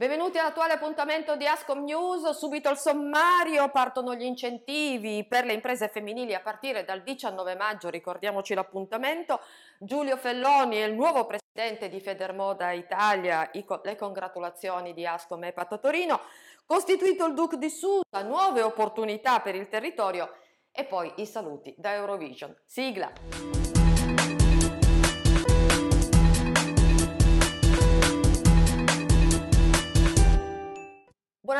[0.00, 5.88] Benvenuti all'attuale appuntamento di Ascom News, subito il sommario, partono gli incentivi per le imprese
[5.88, 9.40] femminili a partire dal 19 maggio, ricordiamoci l'appuntamento,
[9.78, 15.78] Giulio Felloni è il nuovo presidente di Federmoda Italia, le congratulazioni di Ascom e Pato
[15.78, 16.20] Torino,
[16.64, 20.32] costituito il Duc di Susa, nuove opportunità per il territorio
[20.72, 22.56] e poi i saluti da Eurovision.
[22.64, 23.59] Sigla!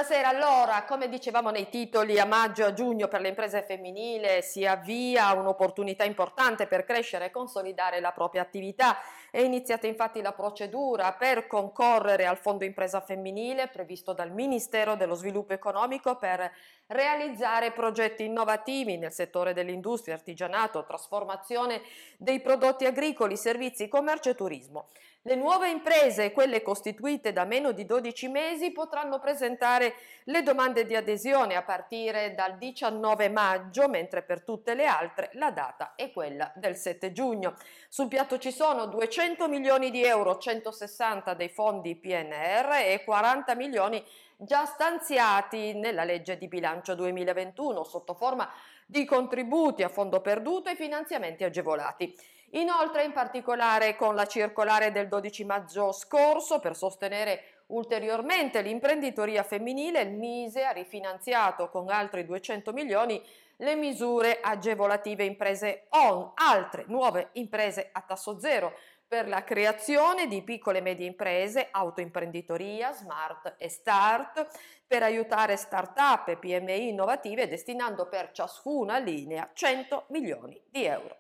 [0.01, 4.41] Buonasera, allora, come dicevamo nei titoli, a maggio e a giugno per le imprese femminili
[4.41, 8.97] si avvia un'opportunità importante per crescere e consolidare la propria attività.
[9.31, 15.15] È iniziata infatti la procedura per concorrere al Fondo Impresa Femminile previsto dal Ministero dello
[15.15, 16.51] Sviluppo Economico per
[16.89, 21.83] realizzare progetti innovativi nel settore dell'industria, artigianato, trasformazione
[22.17, 24.89] dei prodotti agricoli, servizi, commercio e turismo.
[25.23, 30.97] Le nuove imprese, quelle costituite da meno di 12 mesi, potranno presentare le domande di
[30.97, 36.51] adesione a partire dal 19 maggio, mentre per tutte le altre la data è quella
[36.55, 37.55] del 7 giugno.
[37.91, 44.03] Sul piatto ci sono 200 milioni di euro, 160 dei fondi PNR e 40 milioni
[44.37, 48.51] già stanziati nella legge di bilancio 2021 sotto forma
[48.87, 52.17] di contributi a fondo perduto e finanziamenti agevolati.
[52.53, 60.01] Inoltre, in particolare con la circolare del 12 maggio scorso, per sostenere ulteriormente l'imprenditoria femminile,
[60.01, 63.23] il Mise ha rifinanziato con altri 200 milioni
[63.57, 68.73] le misure agevolative imprese ON, altre nuove imprese a tasso zero
[69.11, 74.47] per la creazione di piccole e medie imprese, autoimprenditoria, smart e start,
[74.87, 81.17] per aiutare start-up e PMI innovative destinando per ciascuna linea 100 milioni di euro.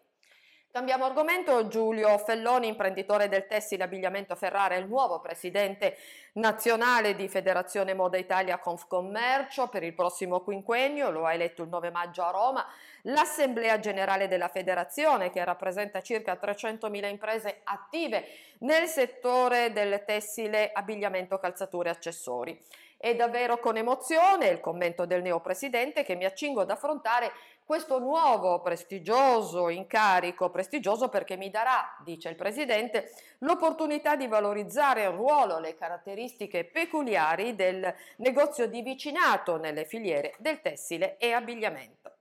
[0.72, 5.96] Cambiamo argomento, Giulio Felloni, imprenditore del tessile abbigliamento Ferrara, il nuovo presidente
[6.34, 11.90] nazionale di Federazione Moda Italia Confcommercio per il prossimo quinquennio, lo ha eletto il 9
[11.90, 12.64] maggio a Roma,
[13.02, 18.24] l'Assemblea Generale della Federazione che rappresenta circa 300.000 imprese attive
[18.58, 22.62] nel settore del tessile, abbigliamento, calzature e accessori.
[23.02, 27.32] È davvero con emozione il commento del neopresidente che mi accingo ad affrontare
[27.64, 35.12] questo nuovo prestigioso incarico, prestigioso perché mi darà, dice il Presidente, l'opportunità di valorizzare il
[35.12, 42.16] ruolo le caratteristiche peculiari del negozio di vicinato nelle filiere del tessile e abbigliamento.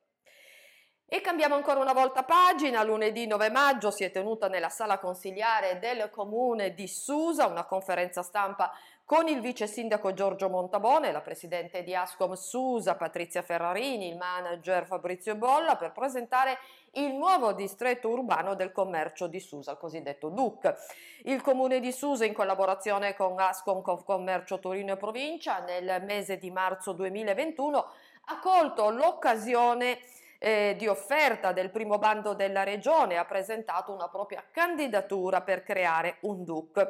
[1.11, 5.79] E cambiamo ancora una volta pagina, lunedì 9 maggio si è tenuta nella sala consigliare
[5.79, 8.71] del comune di Susa una conferenza stampa
[9.09, 14.85] con il vice sindaco Giorgio Montabone, la presidente di Ascom Susa Patrizia Ferrarini, il manager
[14.85, 16.59] Fabrizio Bolla per presentare
[16.91, 20.75] il nuovo distretto urbano del commercio di Susa, il cosiddetto DUC.
[21.23, 26.51] Il comune di Susa in collaborazione con Ascom Commercio Torino e Provincia nel mese di
[26.51, 27.85] marzo 2021
[28.25, 29.97] ha colto l'occasione
[30.39, 36.17] eh, di offerta del primo bando della regione ha presentato una propria candidatura per creare
[36.21, 36.87] un DUC.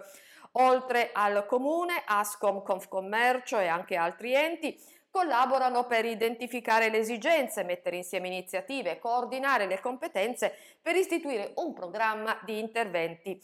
[0.54, 4.80] Oltre al comune, Ascom Confcommercio e anche altri enti
[5.12, 12.40] collaborano per identificare le esigenze, mettere insieme iniziative coordinare le competenze per istituire un programma
[12.46, 13.40] di interventi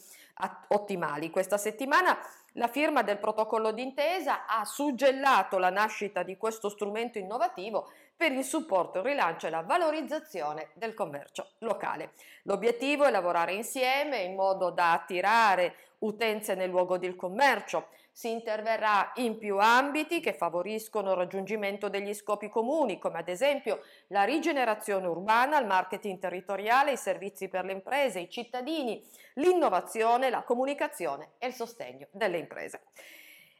[0.69, 1.29] ottimali.
[1.29, 2.17] Questa settimana
[2.57, 8.43] la firma del protocollo d'intesa ha suggellato la nascita di questo strumento innovativo per il
[8.43, 12.13] supporto, il rilancio e la valorizzazione del commercio locale.
[12.44, 17.88] L'obiettivo è lavorare insieme in modo da attirare utenze nel luogo del commercio.
[18.11, 23.81] Si interverrà in più ambiti che favoriscono il raggiungimento degli scopi comuni, come ad esempio
[24.07, 30.44] la rigenerazione urbana, il marketing territoriale, i servizi per le imprese, i cittadini, l'innovazione, la
[30.44, 32.81] comunicazione e il sostegno delle imprese.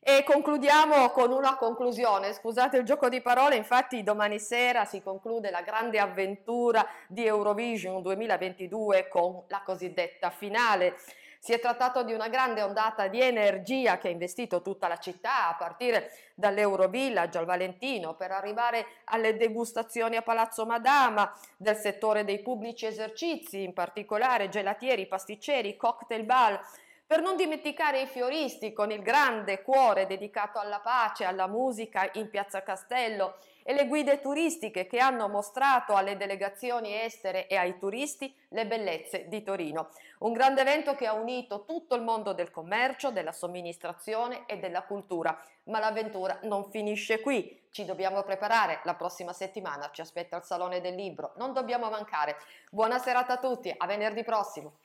[0.08, 5.50] E concludiamo con una conclusione, scusate il gioco di parole, infatti domani sera si conclude
[5.50, 10.96] la grande avventura di Eurovision 2022 con la cosiddetta finale.
[11.40, 15.50] Si è trattato di una grande ondata di energia che ha investito tutta la città,
[15.50, 22.44] a partire dall'Eurovillage al Valentino, per arrivare alle degustazioni a Palazzo Madama, del settore dei
[22.44, 26.62] pubblici esercizi, in particolare gelatieri, pasticceri, cocktail bar,
[27.08, 32.30] per non dimenticare i fioristi con il grande cuore dedicato alla pace, alla musica in
[32.30, 38.36] Piazza Castello e le guide turistiche che hanno mostrato alle delegazioni estere e ai turisti
[38.50, 39.90] le bellezze di Torino.
[40.20, 44.84] Un grande evento che ha unito tutto il mondo del commercio, della somministrazione e della
[44.84, 45.40] cultura.
[45.66, 50.82] Ma l'avventura non finisce qui, ci dobbiamo preparare, la prossima settimana ci aspetta il Salone
[50.82, 52.38] del Libro, non dobbiamo mancare.
[52.70, 54.78] Buona serata a tutti, a venerdì prossimo!